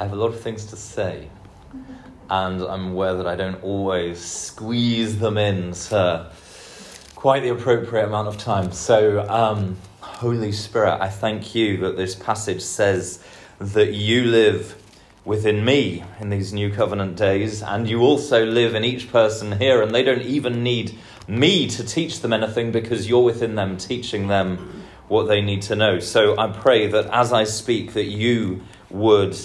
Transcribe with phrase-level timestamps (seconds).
[0.00, 1.28] I have a lot of things to say,
[2.30, 6.30] and I'm aware that I don't always squeeze them in to
[7.16, 8.70] quite the appropriate amount of time.
[8.70, 13.24] So, um, Holy Spirit, I thank you that this passage says
[13.58, 14.80] that you live
[15.24, 19.82] within me in these new covenant days, and you also live in each person here,
[19.82, 20.96] and they don't even need
[21.26, 25.74] me to teach them anything because you're within them teaching them what they need to
[25.74, 25.98] know.
[25.98, 29.36] So I pray that as I speak, that you would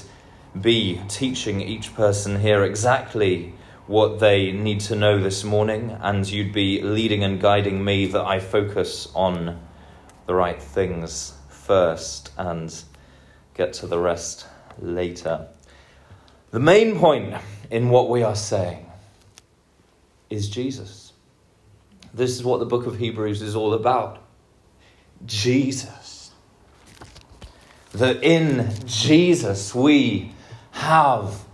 [0.59, 3.53] be teaching each person here exactly
[3.87, 8.23] what they need to know this morning, and you'd be leading and guiding me that
[8.23, 9.59] I focus on
[10.25, 12.73] the right things first and
[13.55, 14.47] get to the rest
[14.79, 15.47] later.
[16.51, 17.35] The main point
[17.71, 18.85] in what we are saying
[20.29, 21.13] is Jesus.
[22.13, 24.19] This is what the book of Hebrews is all about
[25.25, 26.31] Jesus.
[27.93, 30.31] That in Jesus we
[30.83, 31.45] have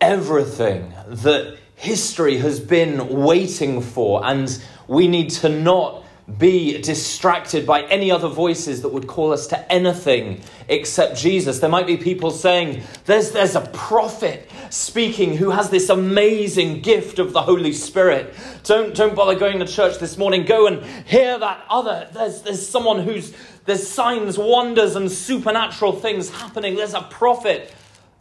[0.00, 6.04] everything that history has been waiting for, and we need to not
[6.38, 11.58] be distracted by any other voices that would call us to anything except Jesus.
[11.58, 17.18] There might be people saying, there's, there's a prophet speaking who has this amazing gift
[17.18, 18.34] of the Holy Spirit.
[18.64, 20.44] Don't, don't bother going to church this morning.
[20.46, 22.08] Go and hear that other.
[22.12, 23.34] There's, there's someone who's,
[23.66, 26.74] there's signs, wonders, and supernatural things happening.
[26.74, 27.74] There's a prophet.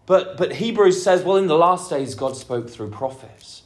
[0.06, 3.64] But, but Hebrews says, well, in the last days, God spoke through prophets.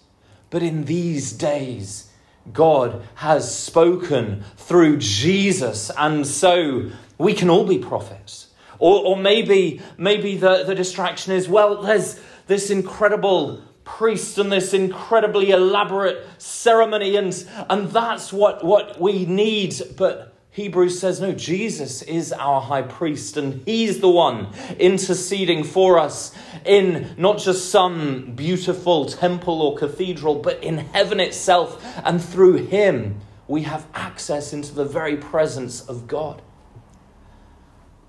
[0.50, 2.12] But in these days,
[2.54, 5.92] God has spoken through Jesus.
[5.98, 8.48] And so we can all be prophets.
[8.80, 14.74] Or, or maybe, maybe the, the distraction is, well, there's this incredible priest and this
[14.74, 19.74] incredibly elaborate ceremony, and, and that's what, what we need.
[19.96, 24.48] But Hebrews says, no, Jesus is our high priest, and he's the one
[24.80, 26.34] interceding for us
[26.66, 31.86] in not just some beautiful temple or cathedral, but in heaven itself.
[32.04, 36.42] And through him, we have access into the very presence of God.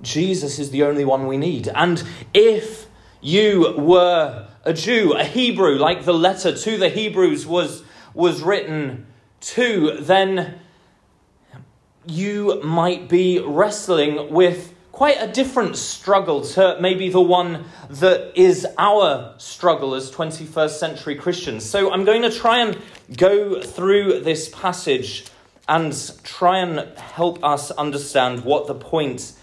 [0.01, 1.69] Jesus is the only one we need.
[1.75, 2.87] And if
[3.21, 7.83] you were a Jew, a Hebrew, like the letter to the Hebrews was,
[8.15, 9.07] was written
[9.41, 10.61] to, then
[12.09, 18.67] you might be wrestling with quite a different struggle to maybe the one that is
[18.79, 21.65] our struggle as 21st century Christians.
[21.65, 22.77] So I'm going to try and
[23.17, 25.27] go through this passage
[25.69, 29.35] and try and help us understand what the point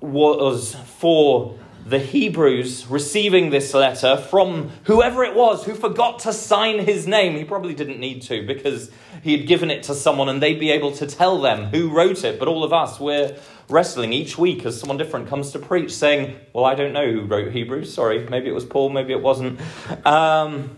[0.00, 1.58] was for
[1.88, 7.34] the Hebrews receiving this letter from whoever it was who forgot to sign his name.
[7.34, 8.90] He probably didn't need to because
[9.22, 12.24] he had given it to someone and they'd be able to tell them who wrote
[12.24, 12.38] it.
[12.38, 13.38] But all of us, we're
[13.70, 17.22] wrestling each week as someone different comes to preach saying, Well, I don't know who
[17.22, 17.94] wrote Hebrews.
[17.94, 19.58] Sorry, maybe it was Paul, maybe it wasn't.
[20.06, 20.76] Um,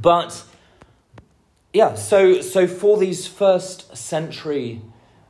[0.00, 0.42] but
[1.72, 4.82] yeah, so, so for these first century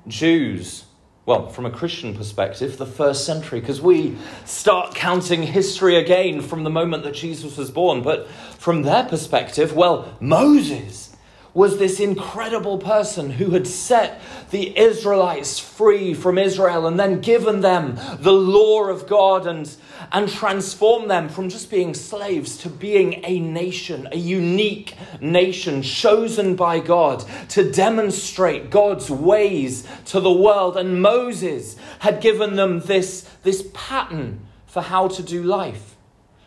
[0.09, 0.87] Jews,
[1.25, 6.65] well, from a Christian perspective, the first century, because we start counting history again from
[6.65, 8.03] the moment that Jesus was born.
[8.03, 8.29] But
[8.59, 11.12] from their perspective, well, Moses
[11.55, 14.21] was this incredible person who had set
[14.51, 19.75] the Israelites free from Israel and then given them the law of God and,
[20.11, 26.57] and transformed them from just being slaves to being a nation, a unique nation chosen
[26.57, 30.79] by God to demonstrate God's ways to the world.
[30.79, 35.97] And Moses had given them this, this pattern for how to do life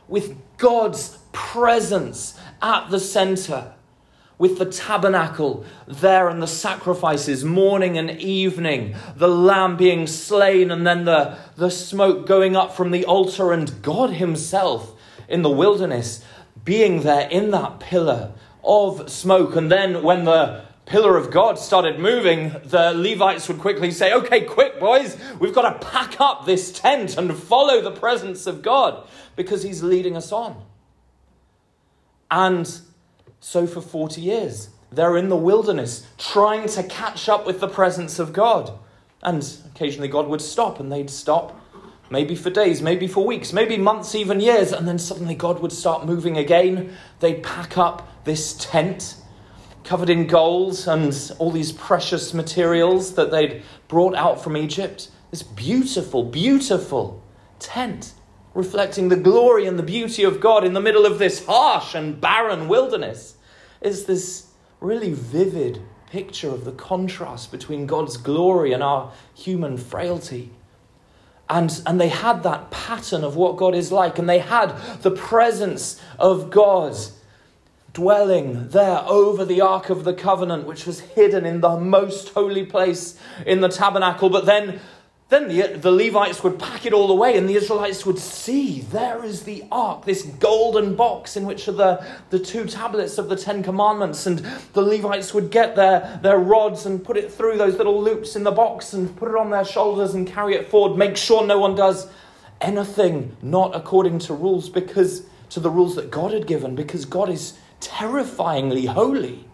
[0.07, 3.74] with God's presence at the center
[4.37, 10.85] with the tabernacle there and the sacrifices morning and evening, the lamb being slain, and
[10.85, 14.93] then the, the smoke going up from the altar, and God Himself
[15.27, 16.23] in the wilderness
[16.63, 19.55] being there in that pillar of smoke.
[19.55, 24.41] And then when the pillar of God started moving, the Levites would quickly say, Okay,
[24.41, 29.07] quick, boys, we've got to pack up this tent and follow the presence of God
[29.35, 30.61] because He's leading us on.
[32.29, 32.81] And
[33.45, 34.69] so for 40 years.
[34.91, 38.73] They're in the wilderness trying to catch up with the presence of God.
[39.21, 41.61] And occasionally God would stop and they'd stop,
[42.09, 44.71] maybe for days, maybe for weeks, maybe months, even years.
[44.71, 46.97] And then suddenly God would start moving again.
[47.19, 49.15] They'd pack up this tent
[49.83, 55.11] covered in gold and all these precious materials that they'd brought out from Egypt.
[55.29, 57.23] This beautiful, beautiful
[57.59, 58.15] tent
[58.55, 62.19] reflecting the glory and the beauty of God in the middle of this harsh and
[62.19, 63.34] barren wilderness,
[63.85, 64.47] is this
[64.79, 70.51] really vivid picture of the contrast between God's glory and our human frailty.
[71.49, 75.11] And, and they had that pattern of what God is like, and they had the
[75.11, 76.95] presence of God
[77.93, 82.65] dwelling there over the Ark of the Covenant, which was hidden in the most holy
[82.65, 84.29] place in the tabernacle.
[84.29, 84.79] But then
[85.27, 89.23] then the, the Levites would pack it all away, and the Israelites would see there
[89.23, 93.35] is the ark, this golden box in which are the, the two tablets of the
[93.35, 94.27] Ten Commandments.
[94.27, 94.39] And
[94.73, 98.43] the Levites would get their, their rods and put it through those little loops in
[98.43, 100.95] the box and put it on their shoulders and carry it forward.
[100.95, 102.07] Make sure no one does
[102.61, 107.29] anything not according to rules, because to the rules that God had given, because God
[107.29, 109.45] is terrifyingly holy.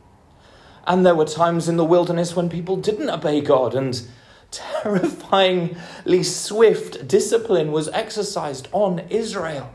[0.85, 4.01] And there were times in the wilderness when people didn't obey God and
[4.51, 9.73] terrifyingly swift discipline was exercised on Israel.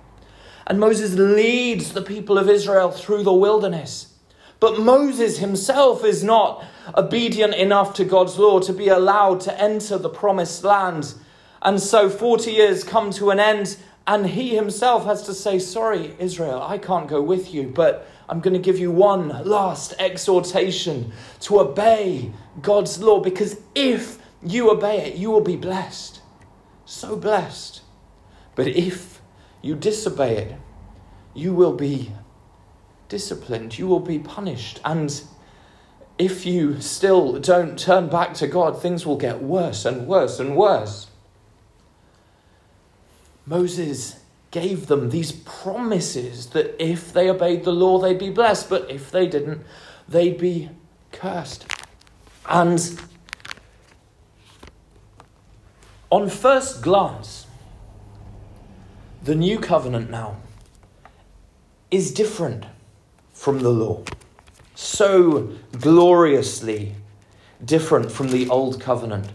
[0.66, 4.12] And Moses leads the people of Israel through the wilderness.
[4.58, 6.64] But Moses himself is not
[6.96, 11.14] obedient enough to God's law to be allowed to enter the promised land.
[11.62, 13.76] And so 40 years come to an end,
[14.06, 18.40] and he himself has to say, Sorry, Israel, I can't go with you, but I'm
[18.40, 22.32] going to give you one last exhortation to obey
[22.62, 23.20] God's law.
[23.20, 26.20] Because if you obey it, you will be blessed.
[26.84, 27.82] So blessed.
[28.54, 29.20] But if
[29.62, 30.56] you disobey it,
[31.34, 32.12] you will be
[33.08, 34.80] disciplined, you will be punished.
[34.84, 35.22] And
[36.18, 40.56] if you still don't turn back to God, things will get worse and worse and
[40.56, 41.08] worse.
[43.44, 44.20] Moses
[44.50, 49.10] gave them these promises that if they obeyed the law, they'd be blessed, but if
[49.10, 49.62] they didn't,
[50.08, 50.70] they'd be
[51.12, 51.66] cursed.
[52.48, 52.78] And
[56.10, 57.46] on first glance,
[59.22, 60.36] the new covenant now
[61.90, 62.64] is different
[63.32, 64.02] from the law.
[64.74, 66.94] So gloriously
[67.64, 69.28] different from the old covenant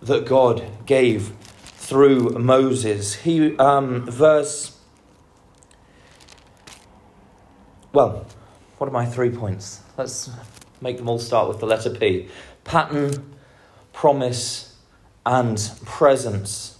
[0.00, 1.32] that God gave
[1.76, 3.14] through Moses.
[3.14, 4.76] He, um, verse.
[7.92, 8.26] Well,
[8.78, 9.80] what are my three points?
[9.96, 10.30] Let's
[10.80, 12.28] make them all start with the letter P
[12.64, 13.34] pattern,
[13.92, 14.71] promise,
[15.24, 16.78] and presence.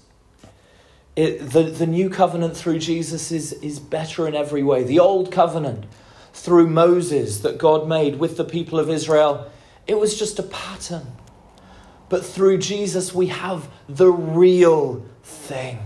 [1.15, 4.83] It, the, the new covenant through Jesus is, is better in every way.
[4.83, 5.85] The old covenant
[6.33, 9.51] through Moses that God made with the people of Israel,
[9.87, 11.07] it was just a pattern.
[12.09, 15.79] But through Jesus, we have the real thing.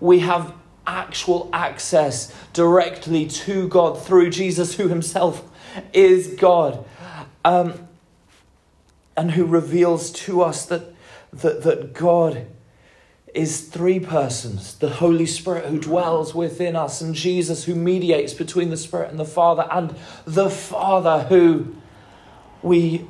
[0.00, 0.54] We have
[0.86, 5.46] actual access directly to God through Jesus, who himself
[5.92, 6.84] is God,
[7.44, 7.88] um,
[9.16, 10.94] and who reveals to us that
[11.32, 12.46] that, that God
[13.34, 18.70] is three persons the Holy Spirit who dwells within us, and Jesus who mediates between
[18.70, 19.94] the Spirit and the Father, and
[20.24, 21.76] the Father who
[22.62, 23.06] we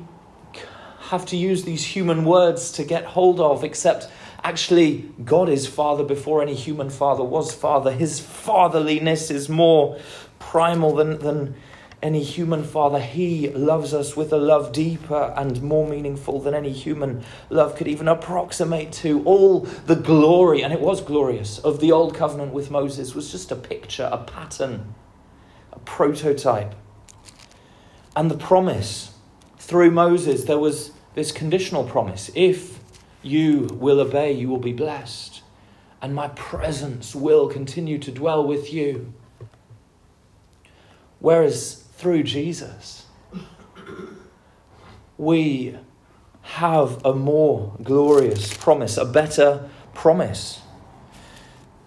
[1.09, 4.07] have to use these human words to get hold of, except
[4.43, 7.91] actually, God is Father before any human father was Father.
[7.91, 9.99] His fatherliness is more
[10.37, 11.55] primal than, than
[12.01, 12.99] any human father.
[12.99, 17.87] He loves us with a love deeper and more meaningful than any human love could
[17.87, 19.23] even approximate to.
[19.23, 23.51] All the glory, and it was glorious, of the old covenant with Moses was just
[23.51, 24.95] a picture, a pattern,
[25.73, 26.73] a prototype.
[28.15, 29.13] And the promise
[29.57, 32.79] through Moses, there was this conditional promise if
[33.21, 35.41] you will obey, you will be blessed,
[36.01, 39.13] and my presence will continue to dwell with you.
[41.19, 43.05] Whereas through Jesus,
[45.17, 45.75] we
[46.43, 50.61] have a more glorious promise, a better promise.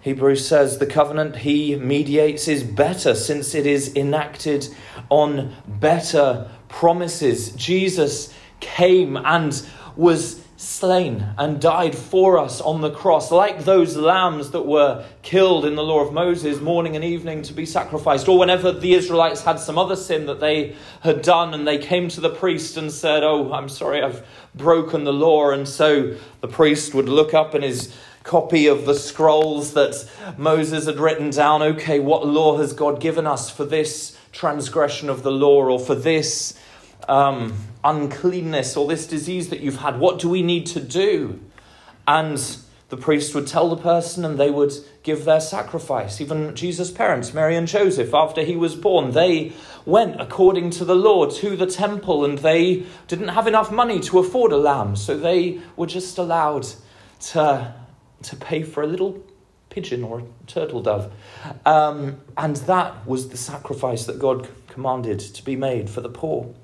[0.03, 4.69] Hebrews says the covenant he mediates is better since it is enacted
[5.09, 7.53] on better promises.
[7.53, 9.67] Jesus came and
[9.97, 15.65] was slain and died for us on the cross, like those lambs that were killed
[15.65, 19.43] in the law of Moses morning and evening to be sacrificed, or whenever the Israelites
[19.43, 22.93] had some other sin that they had done and they came to the priest and
[22.93, 25.51] said, Oh, I'm sorry, I've broken the law.
[25.51, 30.87] And so the priest would look up in his copy of the scrolls that Moses
[30.87, 35.33] had written down, okay, what law has God given us for this transgression of the
[35.33, 36.57] law or for this?
[37.09, 37.53] Um,
[37.85, 39.99] uncleanness or this disease that you've had?
[39.99, 41.41] What do we need to do?
[42.07, 42.39] And
[42.93, 44.73] the priest would tell the person and they would
[45.03, 46.21] give their sacrifice.
[46.21, 49.53] Even Jesus' parents, Mary and Joseph, after he was born, they
[49.87, 54.19] went according to the law to the temple and they didn't have enough money to
[54.19, 56.67] afford a lamb, so they were just allowed
[57.21, 57.75] to,
[58.23, 59.25] to pay for a little
[59.71, 61.11] pigeon or a turtle dove.
[61.65, 66.55] Um, and that was the sacrifice that God commanded to be made for the poor.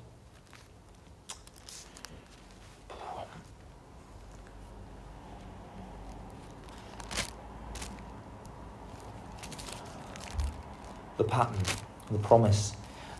[11.29, 11.63] Pattern,
[12.11, 12.73] the promise,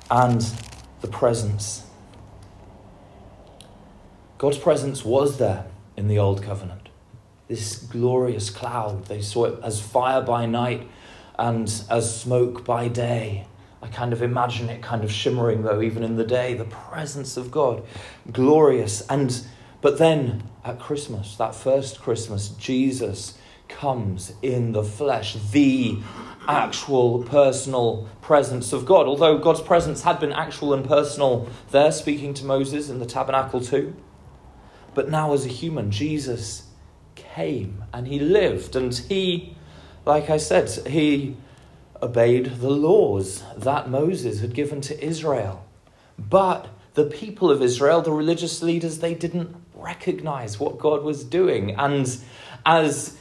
[0.10, 0.42] and
[1.02, 1.84] the presence.
[4.38, 5.66] God's presence was there
[5.98, 6.90] in the Old Covenant.
[7.48, 10.88] This glorious cloud, they saw it as fire by night
[11.38, 13.48] and as smoke by day.
[13.82, 17.38] I kind of imagine it kind of shimmering though, even in the day, the presence
[17.38, 17.84] of God,
[18.32, 19.02] glorious.
[19.10, 19.42] And
[19.82, 23.38] but then at Christmas, that first Christmas, Jesus
[23.70, 26.00] comes in the flesh, the
[26.50, 29.08] actual personal presence of God.
[29.08, 33.62] Although God's presence had been actual and personal there, speaking to Moses in the tabernacle
[33.62, 33.96] too.
[34.96, 36.64] But now, as a human, Jesus
[37.16, 39.56] came and he lived and he,
[40.06, 41.38] like I said, he
[42.02, 45.66] obeyed the laws that Moses had given to Israel.
[46.18, 51.76] But the people of Israel, the religious leaders, they didn't recognize what God was doing.
[51.76, 52.18] And
[52.66, 53.18] as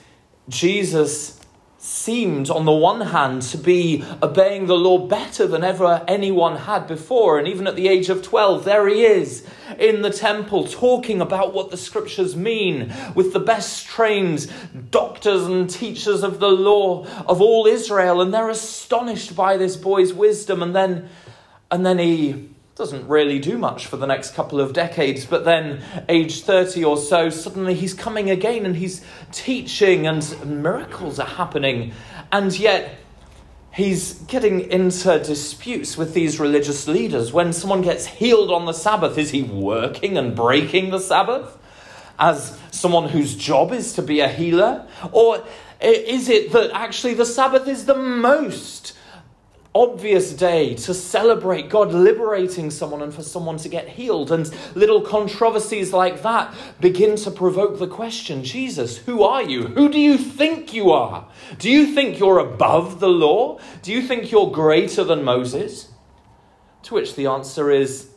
[0.49, 1.38] Jesus
[1.81, 6.89] seemed, on the one hand, to be obeying the law better than ever anyone had
[6.89, 7.39] before.
[7.39, 9.47] And even at the age of 12, there he is
[9.79, 14.51] in the temple talking about what the scriptures mean with the best trained
[14.91, 18.21] doctors and teachers of the law of all Israel.
[18.21, 20.63] And they're astonished by this boy's wisdom.
[20.65, 21.09] And then,
[21.71, 25.83] and then he doesn't really do much for the next couple of decades, but then,
[26.09, 31.93] age 30 or so, suddenly he's coming again and he's teaching, and miracles are happening.
[32.31, 32.97] And yet,
[33.73, 37.33] he's getting into disputes with these religious leaders.
[37.33, 41.59] When someone gets healed on the Sabbath, is he working and breaking the Sabbath
[42.17, 44.87] as someone whose job is to be a healer?
[45.11, 45.45] Or
[45.81, 48.93] is it that actually the Sabbath is the most
[49.75, 54.33] obvious day to celebrate God liberating someone and for someone to get healed.
[54.33, 59.69] And little controversies like that begin to provoke the question Jesus, who are you?
[59.69, 61.29] Who do you think you are?
[61.59, 63.59] Do you think you're above the law?
[63.83, 65.93] Do you think you're greater than Moses?
[66.85, 68.11] To which the answer is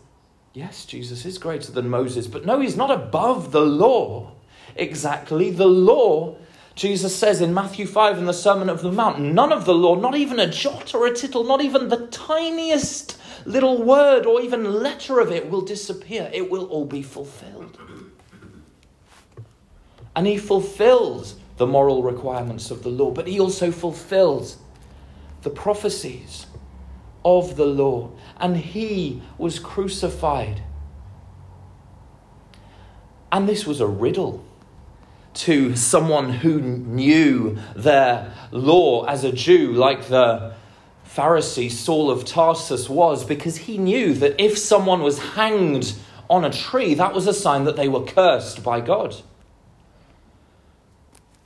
[0.54, 4.32] yes, Jesus is greater than Moses, but no, he's not above the law.
[4.76, 6.38] Exactly, the law
[6.76, 9.96] Jesus says in Matthew 5 in the Sermon of the Mount, none of the law,
[9.96, 14.82] not even a jot or a tittle, not even the tiniest little word or even
[14.82, 16.30] letter of it will disappear.
[16.34, 17.78] It will all be fulfilled.
[20.16, 24.58] And he fulfills the moral requirements of the law, but he also fulfills
[25.44, 26.48] the prophecies
[27.24, 28.12] of the law.
[28.38, 30.64] And he was crucified.
[33.32, 34.44] And this was a riddle
[35.34, 40.54] to someone who knew their law as a Jew, like the
[41.08, 45.94] Pharisee Saul of Tarsus was, because he knew that if someone was hanged
[46.30, 49.16] on a tree, that was a sign that they were cursed by God.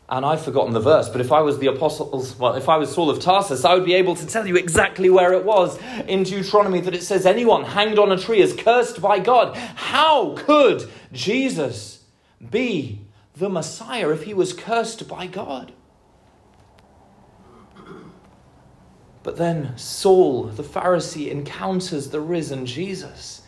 [0.08, 2.94] And I've forgotten the verse, but if I was the apostles, well, if I was
[2.94, 6.22] Saul of Tarsus, I would be able to tell you exactly where it was in
[6.22, 9.58] Deuteronomy that it says, Anyone hanged on a tree is cursed by God.
[9.58, 12.04] How could Jesus
[12.52, 13.05] be
[13.36, 15.74] the Messiah if he was cursed by God.
[19.24, 23.42] But then Saul, the Pharisee, encounters the risen Jesus.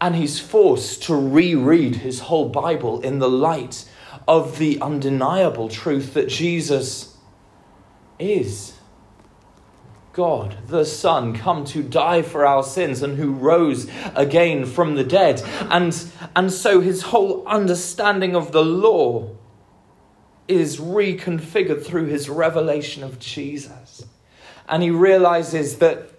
[0.00, 3.88] And he's forced to reread his whole Bible in the light
[4.26, 7.16] of the undeniable truth that Jesus
[8.18, 8.75] is
[10.16, 15.04] God, the Son, come to die for our sins and who rose again from the
[15.04, 15.42] dead.
[15.70, 15.94] And,
[16.34, 19.36] and so his whole understanding of the law
[20.48, 24.06] is reconfigured through his revelation of Jesus.
[24.66, 26.10] And he realizes that,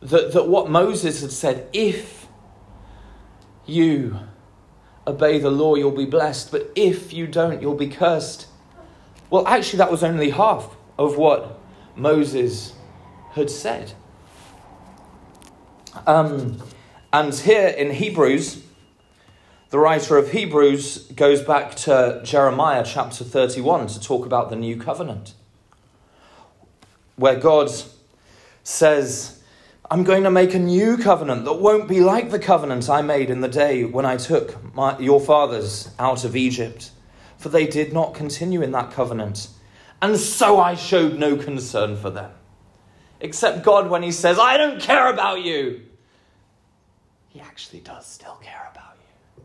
[0.00, 2.26] that, that what Moses had said, if
[3.64, 4.18] you
[5.06, 8.48] obey the law, you'll be blessed, but if you don't, you'll be cursed.
[9.30, 11.60] Well, actually, that was only half of what
[11.96, 12.74] Moses
[13.32, 13.92] had said.
[16.06, 16.62] Um,
[17.12, 18.62] and here in Hebrews,
[19.70, 24.76] the writer of Hebrews goes back to Jeremiah chapter 31 to talk about the new
[24.76, 25.34] covenant,
[27.16, 27.70] where God
[28.64, 29.42] says,
[29.90, 33.28] I'm going to make a new covenant that won't be like the covenant I made
[33.28, 36.90] in the day when I took my, your fathers out of Egypt,
[37.36, 39.48] for they did not continue in that covenant
[40.02, 42.32] and so I showed no concern for them.
[43.20, 45.80] Except God, when He says, I don't care about you,
[47.28, 48.96] He actually does still care about
[49.38, 49.44] you.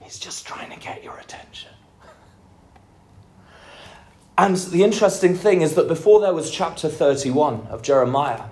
[0.00, 1.70] He's just trying to get your attention.
[4.38, 8.44] And the interesting thing is that before there was chapter 31 of Jeremiah,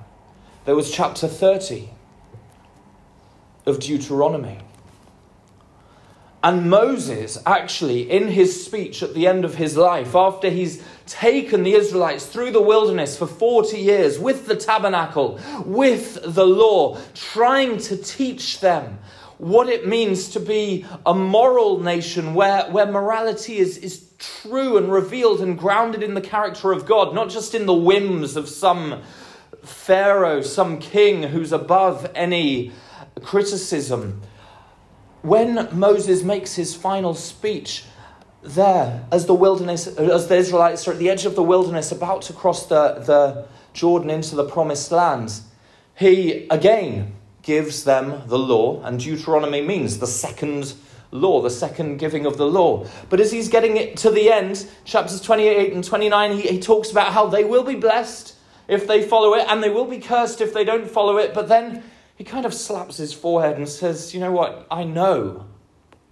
[0.66, 1.88] there was chapter 30
[3.64, 4.58] of Deuteronomy.
[6.42, 11.64] And Moses, actually, in his speech at the end of his life, after he's taken
[11.64, 17.76] the Israelites through the wilderness for 40 years with the tabernacle, with the law, trying
[17.78, 18.98] to teach them
[19.36, 24.92] what it means to be a moral nation where, where morality is, is true and
[24.92, 29.02] revealed and grounded in the character of God, not just in the whims of some
[29.62, 32.72] Pharaoh, some king who's above any
[33.22, 34.22] criticism.
[35.22, 37.84] When Moses makes his final speech,
[38.42, 42.22] there, as the wilderness, as the Israelites are at the edge of the wilderness, about
[42.22, 45.40] to cross the, the Jordan into the promised land,
[45.94, 50.72] he again gives them the law, and Deuteronomy means the second
[51.10, 52.86] law, the second giving of the law.
[53.10, 56.90] But as he's getting it to the end, chapters 28 and 29, he, he talks
[56.90, 58.36] about how they will be blessed
[58.68, 61.34] if they follow it, and they will be cursed if they don't follow it.
[61.34, 61.82] But then
[62.20, 64.66] he kind of slaps his forehead and says, You know what?
[64.70, 65.46] I know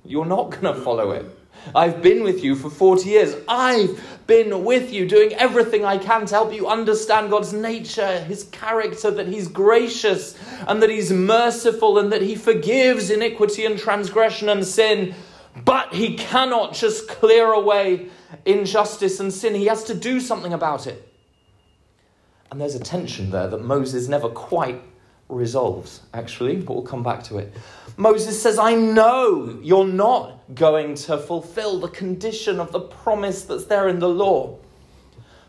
[0.07, 1.27] you're not going to follow it.
[1.75, 3.37] I've been with you for 40 years.
[3.47, 8.45] I've been with you, doing everything I can to help you understand God's nature, His
[8.45, 10.35] character, that He's gracious
[10.67, 15.15] and that He's merciful and that He forgives iniquity and transgression and sin.
[15.62, 18.09] But He cannot just clear away
[18.47, 21.07] injustice and sin, He has to do something about it.
[22.50, 24.81] And there's a tension there that Moses never quite
[25.29, 27.55] resolves, actually, but we'll come back to it.
[27.97, 33.65] Moses says, I know you're not going to fulfill the condition of the promise that's
[33.65, 34.57] there in the law.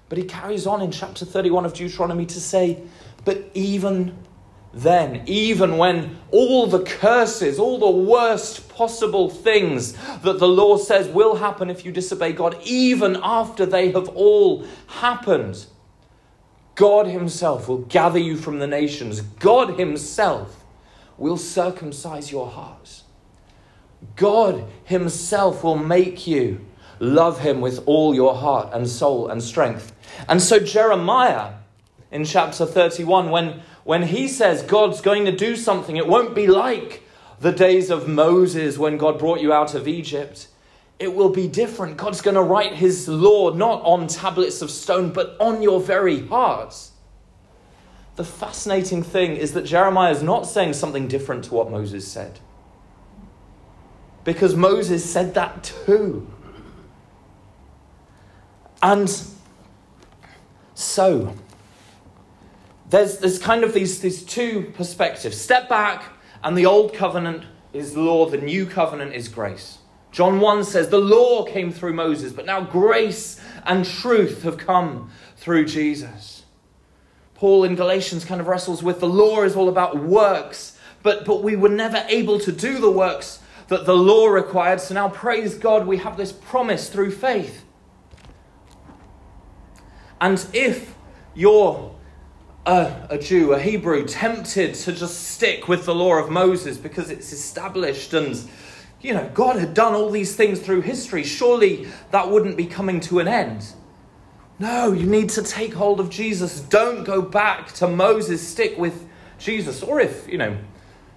[0.09, 2.81] But he carries on in chapter 31 of Deuteronomy to say,
[3.23, 4.17] But even
[4.73, 11.07] then, even when all the curses, all the worst possible things that the law says
[11.07, 15.65] will happen if you disobey God, even after they have all happened,
[16.79, 19.19] God Himself will gather you from the nations.
[19.19, 20.63] God Himself
[21.17, 23.03] will circumcise your hearts.
[24.15, 26.65] God Himself will make you
[27.01, 29.93] love Him with all your heart and soul and strength.
[30.29, 31.55] And so, Jeremiah
[32.13, 36.47] in chapter 31, when, when he says God's going to do something, it won't be
[36.47, 37.03] like
[37.41, 40.47] the days of Moses when God brought you out of Egypt.
[40.99, 41.97] It will be different.
[41.97, 46.27] God's going to write His law not on tablets of stone, but on your very
[46.27, 46.91] hearts
[48.19, 52.41] the fascinating thing is that Jeremiah is not saying something different to what Moses said.
[54.25, 56.29] Because Moses said that too.
[58.83, 59.09] And
[60.73, 61.33] so,
[62.89, 65.39] there's, there's kind of these, these two perspectives.
[65.39, 66.03] Step back,
[66.43, 69.77] and the old covenant is law, the new covenant is grace.
[70.11, 75.11] John 1 says, The law came through Moses, but now grace and truth have come
[75.37, 76.43] through Jesus.
[77.35, 81.41] Paul in Galatians kind of wrestles with the law is all about works, but, but
[81.43, 84.81] we were never able to do the works that the law required.
[84.81, 87.63] So now, praise God, we have this promise through faith.
[90.19, 90.95] And if
[91.33, 91.95] you're
[92.65, 97.09] a, a, Jew, a Hebrew, tempted to just stick with the law of Moses because
[97.09, 98.35] it's established and,
[99.01, 102.99] you know, God had done all these things through history, surely that wouldn't be coming
[103.01, 103.65] to an end.
[104.59, 106.59] No, you need to take hold of Jesus.
[106.59, 108.45] Don't go back to Moses.
[108.45, 109.07] Stick with
[109.37, 109.81] Jesus.
[109.81, 110.57] Or if, you know,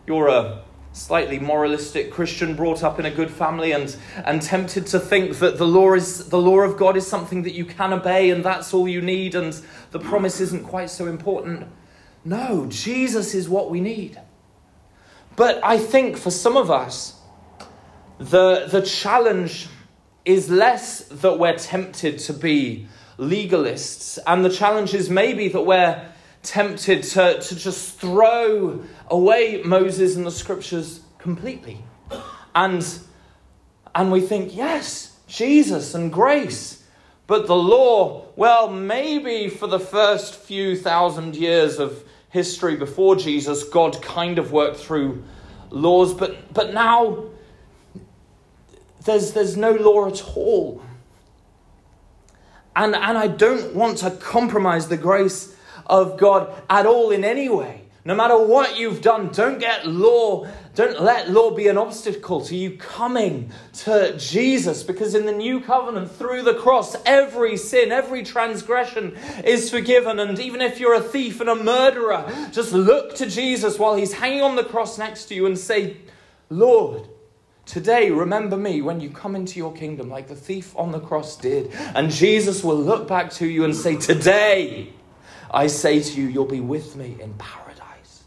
[0.07, 5.01] you're a slightly moralistic Christian brought up in a good family and, and tempted to
[5.01, 8.31] think that the law is the law of God is something that you can obey
[8.31, 9.59] and that's all you need and
[9.91, 11.67] the promise isn't quite so important.
[12.25, 14.21] No, Jesus is what we need.
[15.35, 17.19] But I think for some of us,
[18.31, 19.69] the, the challenge
[20.25, 22.87] is less that we're tempted to be
[23.19, 24.19] legalists.
[24.27, 26.09] And the challenge is maybe that we're
[26.43, 31.83] tempted to, to just throw away Moses and the scriptures completely.
[32.55, 32.87] And,
[33.95, 36.85] and we think, yes, Jesus and grace.
[37.27, 43.65] But the law, well, maybe for the first few thousand years of history before Jesus,
[43.65, 45.25] God kind of worked through
[45.71, 47.32] laws, but, but now
[49.05, 50.83] there's, there's no law at all.
[52.75, 55.55] And, and I don't want to compromise the grace
[55.87, 57.83] of God at all in any way.
[58.05, 62.57] No matter what you've done, don't get law, don't let law be an obstacle to
[62.57, 68.25] you coming to Jesus because in the new covenant, through the cross, every sin, every
[68.25, 70.19] transgression is forgiven.
[70.19, 74.15] And even if you're a thief and a murderer, just look to Jesus while he's
[74.15, 75.99] hanging on the cross next to you and say,
[76.51, 77.07] Lord,
[77.73, 81.39] Today, remember me when you come into your kingdom, like the thief on the cross
[81.39, 81.73] did.
[81.95, 84.93] And Jesus will look back to you and say, Today,
[85.51, 88.25] I say to you, you'll be with me in paradise.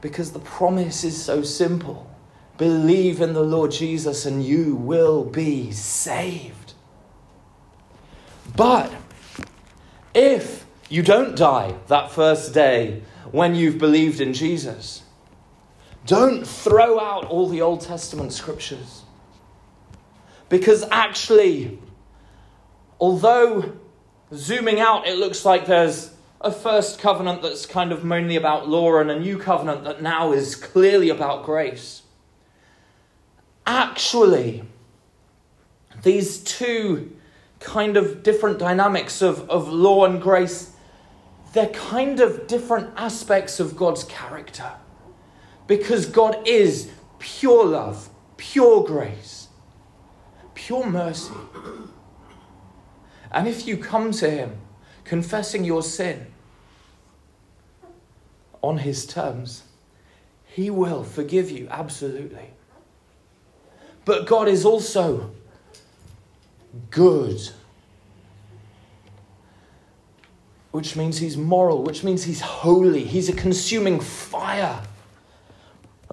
[0.00, 2.08] Because the promise is so simple
[2.56, 6.74] believe in the Lord Jesus and you will be saved.
[8.54, 8.92] But
[10.14, 13.02] if you don't die that first day
[13.32, 15.02] when you've believed in Jesus,
[16.10, 19.04] don't throw out all the Old Testament scriptures.
[20.48, 21.78] Because actually,
[22.98, 23.76] although
[24.34, 28.98] zooming out, it looks like there's a first covenant that's kind of mainly about law
[28.98, 32.02] and a new covenant that now is clearly about grace.
[33.64, 34.64] Actually,
[36.02, 37.16] these two
[37.60, 40.72] kind of different dynamics of, of law and grace,
[41.52, 44.72] they're kind of different aspects of God's character.
[45.70, 49.46] Because God is pure love, pure grace,
[50.52, 51.32] pure mercy.
[53.30, 54.58] And if you come to Him
[55.04, 56.26] confessing your sin
[58.62, 59.62] on His terms,
[60.44, 62.50] He will forgive you absolutely.
[64.04, 65.30] But God is also
[66.90, 67.48] good.
[70.72, 73.04] Which means he's moral, which means he's holy.
[73.04, 74.82] He's a consuming fire,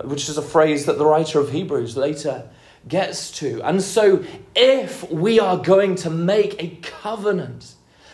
[0.03, 2.49] which is a phrase that the writer of Hebrews later
[2.87, 3.61] gets to.
[3.63, 4.23] And so,
[4.55, 7.73] if we are going to make a covenant,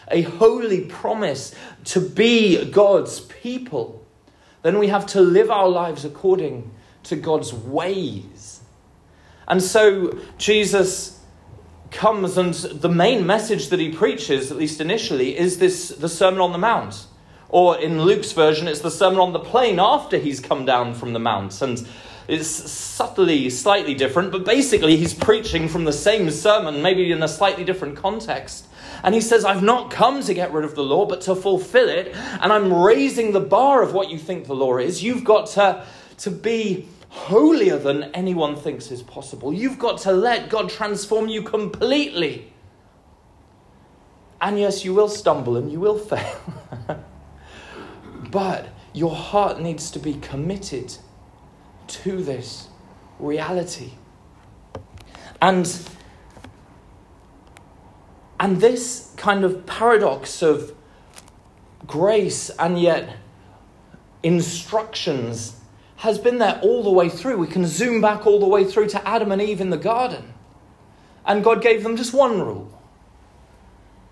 [0.09, 1.53] a holy promise
[1.85, 4.05] to be God's people,
[4.61, 6.71] then we have to live our lives according
[7.03, 8.61] to God's ways.
[9.47, 11.19] And so, Jesus
[11.91, 16.41] comes and the main message that he preaches, at least initially, is this the Sermon
[16.41, 17.05] on the Mount.
[17.53, 21.13] Or in Luke's version, it's the Sermon on the Plain after he's come down from
[21.13, 21.61] the Mount.
[21.61, 21.87] And
[22.27, 27.27] it's subtly slightly different, but basically he's preaching from the same sermon, maybe in a
[27.27, 28.65] slightly different context.
[29.03, 31.89] And he says, I've not come to get rid of the law, but to fulfill
[31.89, 32.15] it.
[32.41, 35.03] And I'm raising the bar of what you think the law is.
[35.03, 35.85] You've got to,
[36.17, 39.53] to be holier than anyone thinks is possible.
[39.53, 42.51] You've got to let God transform you completely.
[44.41, 47.03] And yes, you will stumble and you will fail.
[48.33, 50.97] But your heart needs to be committed
[51.85, 52.67] to this
[53.19, 53.91] reality.
[55.39, 55.71] And,
[58.39, 60.73] and this kind of paradox of
[61.85, 63.17] grace and yet
[64.23, 65.59] instructions
[65.97, 67.37] has been there all the way through.
[67.37, 70.33] We can zoom back all the way through to Adam and Eve in the garden.
[71.23, 72.82] And God gave them just one rule.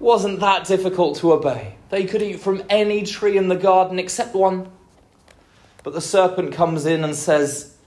[0.02, 1.76] Wasn't that difficult to obey?
[1.92, 4.72] They could eat from any tree in the garden except one.
[5.84, 7.78] But the serpent comes in and says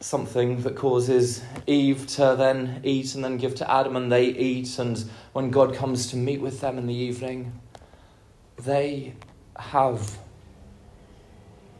[0.00, 4.78] something that causes Eve to then eat and then give to Adam, and they eat.
[4.78, 7.58] And when God comes to meet with them in the evening,
[8.58, 9.14] they
[9.58, 10.18] have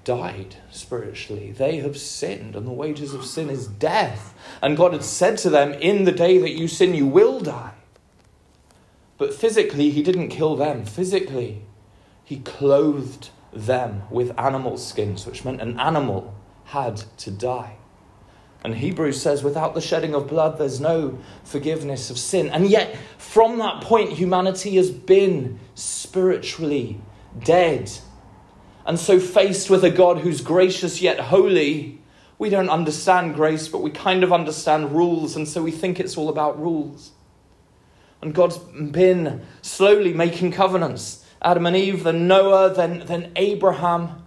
[0.05, 1.53] died spiritually.
[1.53, 4.33] They have sinned, and the wages of sin is death.
[4.62, 7.75] And God had said to them, In the day that you sin, you will die.
[9.20, 10.85] But physically, He didn't kill them.
[10.85, 11.62] Physically,
[12.24, 17.76] He clothed them with animal skins, which meant an animal had to die.
[18.64, 22.50] And Hebrews says, without the shedding of blood, there's no forgiveness of sin.
[22.50, 27.00] And yet, from that point, humanity has been spiritually
[27.44, 27.90] dead
[28.87, 32.00] and so, faced with a God who's gracious yet holy,
[32.38, 36.16] we don't understand grace, but we kind of understand rules, and so we think it's
[36.16, 37.12] all about rules.
[38.22, 44.22] And God's been slowly making covenants Adam and Eve, then Noah, then, then Abraham,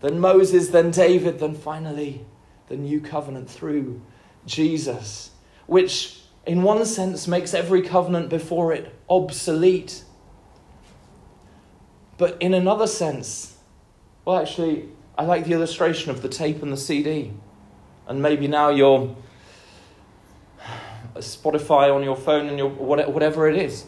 [0.00, 2.24] then Moses, then David, then finally
[2.68, 4.00] the new covenant through
[4.46, 5.30] Jesus,
[5.66, 10.04] which in one sense makes every covenant before it obsolete.
[12.16, 13.56] But in another sense,
[14.24, 17.32] well, actually, I like the illustration of the tape and the CD.
[18.06, 19.14] And maybe now you're
[21.18, 23.86] Spotify on your phone and your whatever it is.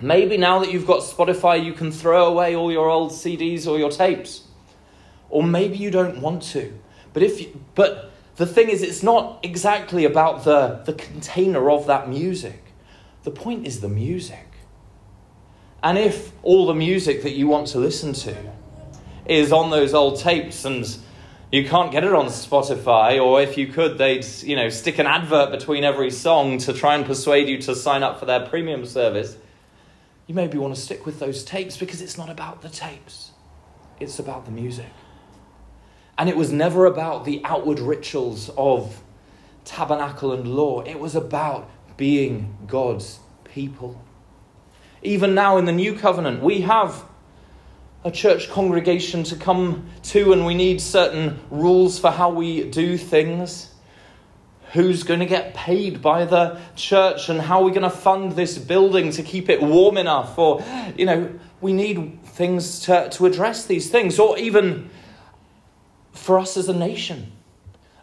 [0.00, 3.78] Maybe now that you've got Spotify, you can throw away all your old CDs or
[3.78, 4.42] your tapes.
[5.30, 6.78] Or maybe you don't want to.
[7.12, 11.86] But if you, but the thing is it's not exactly about the, the container of
[11.86, 12.62] that music.
[13.24, 14.46] The point is the music.
[15.82, 18.36] And if all the music that you want to listen to
[19.24, 20.86] is on those old tapes and
[21.52, 25.06] you can't get it on Spotify, or if you could, they'd you know stick an
[25.06, 28.84] advert between every song to try and persuade you to sign up for their premium
[28.84, 29.36] service.
[30.26, 33.30] You maybe want to stick with those tapes because it's not about the tapes,
[34.00, 34.90] it's about the music.
[36.18, 39.02] And it was never about the outward rituals of
[39.64, 44.02] tabernacle and law, it was about being God's people.
[45.02, 47.04] Even now in the new covenant, we have
[48.06, 52.96] a church congregation to come to, and we need certain rules for how we do
[52.96, 53.72] things.
[54.72, 58.32] who's going to get paid by the church and how are we going to fund
[58.32, 60.62] this building to keep it warm enough or
[60.96, 64.90] you know we need things to, to address these things or even
[66.12, 67.30] for us as a nation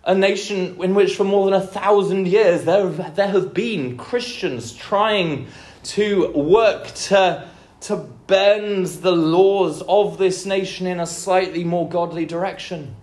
[0.06, 4.74] a nation in which for more than a thousand years there, there have been christians
[4.74, 5.46] trying
[5.84, 7.46] to work to,
[7.82, 12.96] to bend the laws of this nation in a slightly more godly direction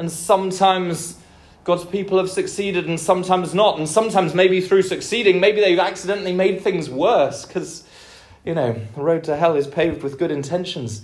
[0.00, 1.18] and sometimes
[1.64, 3.78] God's people have succeeded and sometimes not.
[3.78, 7.84] And sometimes, maybe through succeeding, maybe they've accidentally made things worse because,
[8.44, 11.02] you know, the road to hell is paved with good intentions.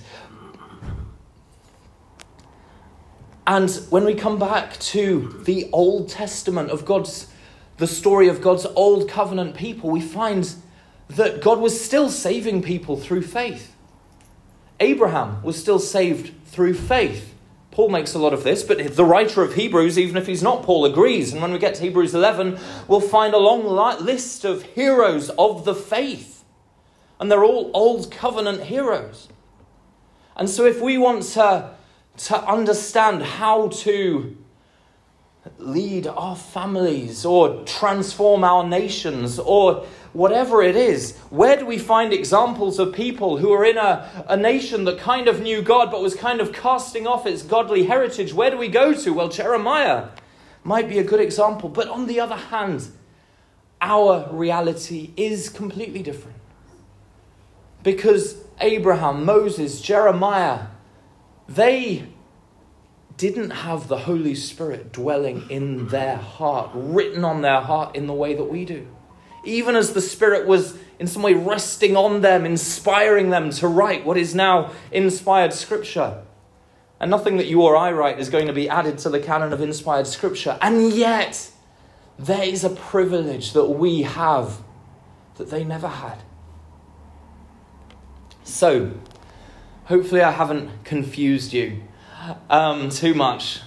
[3.46, 7.30] And when we come back to the Old Testament of God's,
[7.76, 10.52] the story of God's old covenant people, we find
[11.08, 13.74] that God was still saving people through faith.
[14.80, 17.34] Abraham was still saved through faith.
[17.70, 20.62] Paul makes a lot of this, but the writer of Hebrews, even if he's not
[20.62, 21.32] Paul, agrees.
[21.32, 23.66] And when we get to Hebrews 11, we'll find a long
[24.02, 26.44] list of heroes of the faith.
[27.20, 29.28] And they're all old covenant heroes.
[30.36, 31.70] And so, if we want to,
[32.16, 34.36] to understand how to
[35.58, 42.12] lead our families or transform our nations or whatever it is, where do we find
[42.12, 46.02] examples of people who are in a, a nation that kind of knew God but
[46.02, 48.32] was kind of casting off its godly heritage?
[48.32, 49.12] Where do we go to?
[49.12, 50.08] Well, Jeremiah
[50.64, 51.68] might be a good example.
[51.68, 52.88] But on the other hand,
[53.80, 56.38] our reality is completely different.
[57.82, 60.66] Because Abraham, Moses, Jeremiah,
[61.48, 62.08] they
[63.16, 68.12] didn't have the Holy Spirit dwelling in their heart, written on their heart in the
[68.12, 68.88] way that we do
[69.46, 74.04] even as the Spirit was in some way resting on them, inspiring them to write
[74.04, 76.22] what is now inspired Scripture.
[76.98, 79.52] And nothing that you or I write is going to be added to the canon
[79.52, 80.58] of inspired Scripture.
[80.62, 81.50] And yet,
[82.18, 84.58] there is a privilege that we have
[85.36, 86.18] that they never had.
[88.44, 88.92] So,
[89.84, 91.82] hopefully, I haven't confused you
[92.48, 93.60] um, too much.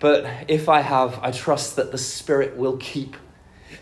[0.00, 3.16] But if I have, I trust that the Spirit will keep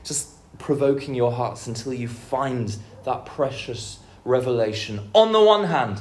[0.04, 5.10] just provoking your hearts until you find that precious revelation.
[5.14, 6.00] On the one hand,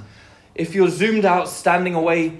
[0.56, 2.40] if you're zoomed out, standing away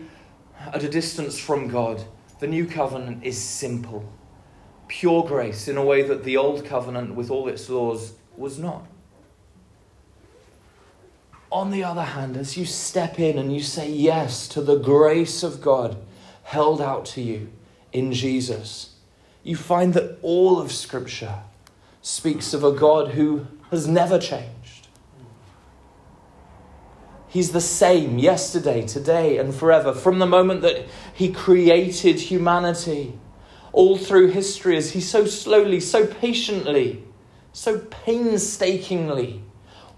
[0.74, 2.04] at a distance from God,
[2.40, 4.12] the new covenant is simple,
[4.88, 8.86] pure grace in a way that the old covenant, with all its laws, was not.
[11.52, 15.44] On the other hand, as you step in and you say yes to the grace
[15.44, 15.98] of God
[16.44, 17.50] held out to you
[17.94, 18.96] in Jesus,
[19.44, 21.44] you find that all of Scripture
[22.06, 24.88] speaks of a God who has never changed.
[27.28, 29.92] He's the same yesterday, today, and forever.
[29.92, 33.18] From the moment that He created humanity,
[33.74, 37.04] all through history, as He so slowly, so patiently,
[37.54, 39.42] so painstakingly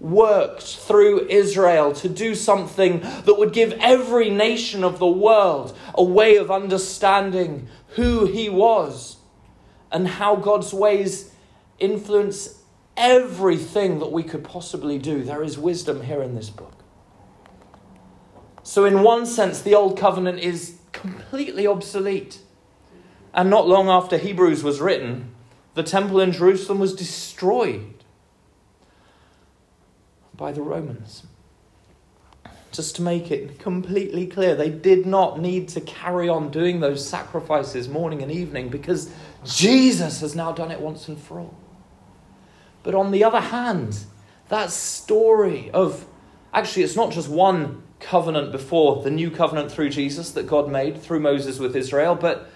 [0.00, 6.02] worked through Israel to do something that would give every nation of the world a
[6.02, 9.18] way of understanding who He was
[9.92, 11.32] and how God's ways
[11.78, 12.62] influence
[12.96, 15.22] everything that we could possibly do.
[15.22, 16.74] There is wisdom here in this book.
[18.62, 22.40] So, in one sense, the Old Covenant is completely obsolete.
[23.32, 25.32] And not long after Hebrews was written,
[25.74, 28.04] the temple in Jerusalem was destroyed
[30.34, 31.24] by the Romans.
[32.72, 37.06] Just to make it completely clear, they did not need to carry on doing those
[37.06, 39.10] sacrifices morning and evening because
[39.44, 41.56] Jesus has now done it once and for all.
[42.88, 43.98] But on the other hand,
[44.48, 46.06] that story of
[46.54, 50.98] actually, it's not just one covenant before the new covenant through Jesus that God made
[50.98, 52.48] through Moses with Israel, but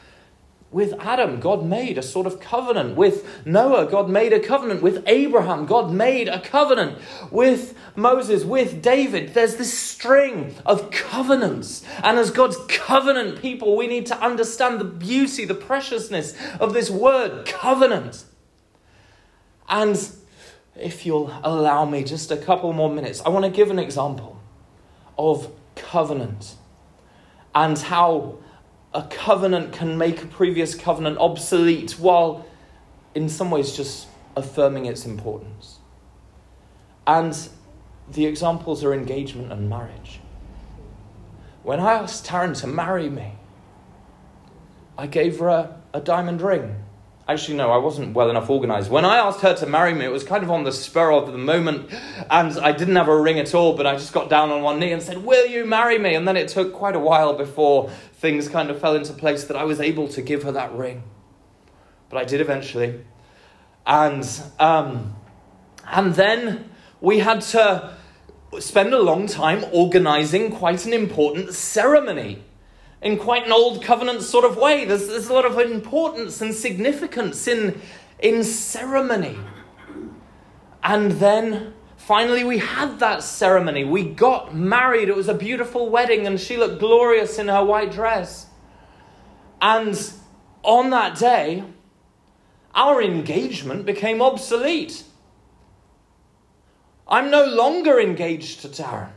[0.70, 2.96] with Adam, God made a sort of covenant.
[2.96, 4.80] With Noah, God made a covenant.
[4.80, 6.96] With Abraham, God made a covenant.
[7.30, 11.84] With Moses, with David, there's this string of covenants.
[12.02, 16.88] And as God's covenant people, we need to understand the beauty, the preciousness of this
[16.88, 18.24] word, covenant.
[19.68, 19.96] And
[20.76, 24.40] if you'll allow me just a couple more minutes, I want to give an example
[25.18, 26.54] of covenant
[27.54, 28.38] and how
[28.94, 32.46] a covenant can make a previous covenant obsolete while,
[33.14, 35.78] in some ways, just affirming its importance.
[37.06, 37.36] And
[38.10, 40.20] the examples are engagement and marriage.
[41.62, 43.34] When I asked Taryn to marry me,
[44.98, 46.82] I gave her a, a diamond ring
[47.32, 48.90] Actually, no, I wasn't well enough organized.
[48.90, 51.32] When I asked her to marry me, it was kind of on the spur of
[51.32, 51.90] the moment,
[52.30, 54.78] and I didn't have a ring at all, but I just got down on one
[54.78, 56.14] knee and said, Will you marry me?
[56.14, 59.56] And then it took quite a while before things kind of fell into place that
[59.56, 61.04] I was able to give her that ring.
[62.10, 63.02] but I did eventually.
[63.86, 64.28] And,
[64.60, 65.16] um,
[65.86, 66.68] and then
[67.00, 67.94] we had to
[68.60, 72.44] spend a long time organizing quite an important ceremony
[73.02, 74.84] in quite an old covenant sort of way.
[74.84, 77.80] There's, there's a lot of importance and significance in,
[78.20, 79.36] in ceremony.
[80.84, 83.84] And then finally we had that ceremony.
[83.84, 85.08] We got married.
[85.08, 88.46] It was a beautiful wedding, and she looked glorious in her white dress.
[89.60, 90.00] And
[90.62, 91.64] on that day,
[92.74, 95.04] our engagement became obsolete.
[97.08, 99.10] I'm no longer engaged to Taryn.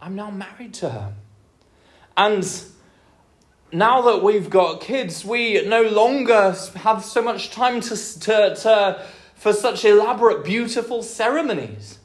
[0.00, 1.14] I'm now married to her.
[2.16, 2.46] And
[3.72, 9.06] now that we've got kids, we no longer have so much time to, to, to,
[9.34, 11.98] for such elaborate, beautiful ceremonies.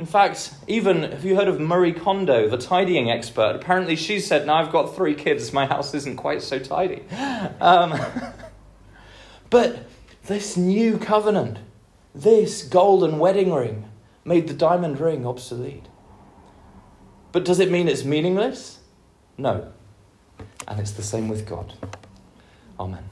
[0.00, 3.54] In fact, even have you heard of Marie Kondo, the tidying expert?
[3.54, 7.04] Apparently, she said, Now I've got three kids, my house isn't quite so tidy.
[7.60, 8.00] Um,
[9.50, 9.86] but
[10.24, 11.58] this new covenant,
[12.14, 13.90] this golden wedding ring,
[14.24, 15.86] made the diamond ring obsolete.
[17.32, 18.78] But does it mean it's meaningless?
[19.36, 19.72] No.
[20.66, 21.74] And it's the same with God.
[22.78, 23.09] Amen.